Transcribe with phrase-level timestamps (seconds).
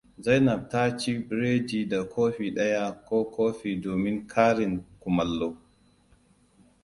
[0.25, 5.49] Zainab ta ci bireda da kofi ɗaya ka koffi domin karin kumallo.